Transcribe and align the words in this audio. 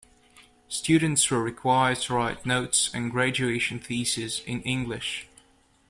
Students 0.67 1.29
were 1.29 1.43
required 1.43 1.97
to 1.99 2.15
write 2.15 2.43
notes 2.43 2.89
and 2.91 3.11
graduation 3.11 3.79
theses 3.79 4.39
in 4.47 4.63
English. 4.63 5.27